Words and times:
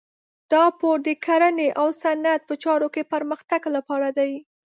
دا 0.51 0.63
پور 0.79 0.97
د 1.07 1.09
کرنې 1.25 1.69
او 1.79 1.87
صنعت 2.01 2.41
په 2.49 2.55
چارو 2.63 2.87
کې 2.93 3.09
پرمختګ 3.13 3.61
لپاره 3.75 4.07
دی. 4.17 4.31